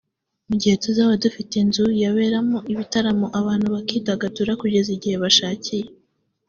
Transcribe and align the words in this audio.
mugihe 0.47 0.75
tuzaba 0.83 1.13
dufite 1.23 1.53
inzu 1.63 1.85
yaberamo 2.03 2.57
ibitaramo 2.71 3.27
abantu 3.39 3.67
bakidagadura 3.75 4.51
kugeza 4.61 4.89
igihe 4.97 5.15
bashakiye 5.23 5.87